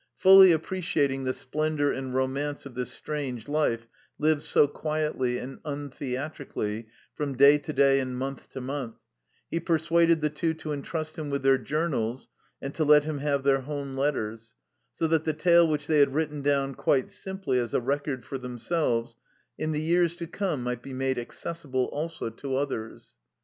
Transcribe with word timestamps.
Fully 0.17 0.51
appreciating 0.51 1.25
the 1.25 1.33
splendour 1.33 1.91
and 1.91 2.11
romance 2.15 2.65
of 2.65 2.73
this 2.73 2.91
strange 2.91 3.47
life 3.47 3.85
lived 4.17 4.41
so 4.41 4.67
quietly 4.67 5.37
and 5.37 5.61
untheatrically 5.63 6.87
from 7.13 7.37
day 7.37 7.59
to 7.59 7.71
day 7.71 7.99
and 7.99 8.17
month 8.17 8.49
to 8.53 8.61
month, 8.61 8.95
he 9.51 9.59
persuaded 9.59 10.19
the 10.21 10.31
Two 10.31 10.55
to 10.55 10.73
entrust 10.73 11.19
him 11.19 11.29
with 11.29 11.43
their 11.43 11.59
journals 11.59 12.29
and 12.59 12.73
to 12.73 12.83
let 12.83 13.03
him 13.03 13.19
have 13.19 13.43
their 13.43 13.61
home 13.61 13.95
letters, 13.95 14.55
'so 14.91 15.05
that 15.05 15.23
the 15.23 15.33
tale 15.33 15.67
which 15.67 15.85
they 15.85 15.99
had 15.99 16.15
written 16.15 16.41
down 16.41 16.73
quite 16.73 17.11
simply 17.11 17.59
as 17.59 17.75
a 17.75 17.79
record 17.79 18.25
for 18.25 18.39
themselves 18.39 19.17
in 19.59 19.71
the 19.71 19.79
years 19.81 20.15
to 20.15 20.25
come 20.25 20.63
might 20.63 20.81
be 20.81 20.93
made 20.93 21.19
accessible 21.19 21.85
also 21.93 22.31
to 22.31 22.55
others. 22.55 23.13